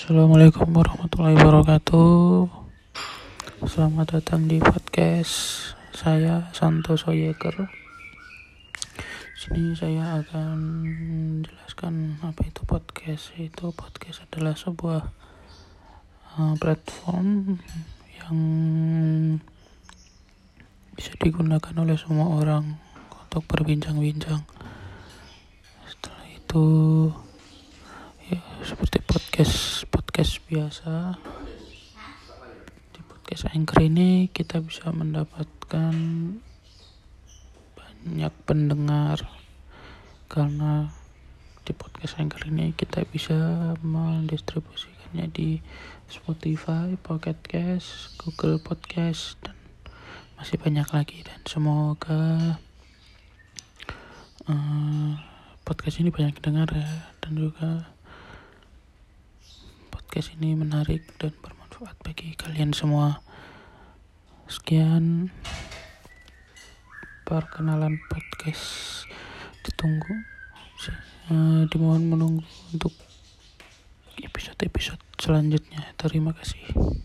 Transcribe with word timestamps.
Assalamualaikum 0.00 0.72
warahmatullahi 0.72 1.36
wabarakatuh. 1.36 2.48
Selamat 3.68 4.16
datang 4.16 4.48
di 4.48 4.56
podcast 4.56 5.60
saya 5.92 6.48
Santoso 6.56 7.12
Yeker 7.12 7.68
Sini 9.36 9.76
saya 9.76 10.24
akan 10.24 10.56
menjelaskan 11.44 12.16
apa 12.24 12.40
itu 12.48 12.64
podcast. 12.64 13.36
Itu 13.36 13.76
podcast 13.76 14.24
adalah 14.24 14.56
sebuah 14.56 15.04
uh, 16.32 16.54
platform 16.56 17.60
yang 18.24 18.38
bisa 20.96 21.12
digunakan 21.20 21.76
oleh 21.76 22.00
semua 22.00 22.40
orang 22.40 22.80
untuk 23.28 23.44
berbincang-bincang. 23.52 24.48
Setelah 25.84 26.24
itu 26.32 26.64
ya 28.32 28.40
seperti 28.64 29.04
podcast 29.04 29.69
biasa. 30.50 31.14
Di 32.90 33.00
podcast 33.06 33.54
anchor 33.54 33.86
ini 33.86 34.26
kita 34.34 34.58
bisa 34.58 34.90
mendapatkan 34.90 35.94
banyak 37.78 38.34
pendengar. 38.50 39.30
Karena 40.26 40.90
di 41.62 41.70
podcast 41.70 42.18
anchor 42.18 42.50
ini 42.50 42.74
kita 42.74 43.06
bisa 43.06 43.38
mendistribusikannya 43.78 45.30
di 45.30 45.62
Spotify, 46.10 46.98
Pocket 46.98 47.38
Cast, 47.46 48.18
Google 48.18 48.58
Podcast 48.58 49.38
dan 49.46 49.54
masih 50.34 50.58
banyak 50.58 50.90
lagi. 50.90 51.22
Dan 51.22 51.38
semoga 51.46 52.58
uh, 54.50 55.14
podcast 55.62 56.02
ini 56.02 56.10
banyak 56.10 56.42
dengar 56.42 56.66
ya. 56.74 57.14
Dan 57.22 57.38
juga 57.38 57.99
podcast 60.10 60.34
ini 60.42 60.58
menarik 60.58 61.06
dan 61.22 61.30
bermanfaat 61.38 61.94
bagi 62.02 62.34
kalian 62.34 62.74
semua. 62.74 63.22
Sekian 64.50 65.30
perkenalan 67.22 67.94
podcast. 68.10 69.06
Ditunggu. 69.62 70.10
Uh, 71.30 71.62
dimohon 71.70 72.10
menunggu 72.10 72.42
untuk 72.74 72.90
episode-episode 74.18 74.98
selanjutnya. 75.14 75.94
Terima 75.94 76.34
kasih 76.34 76.90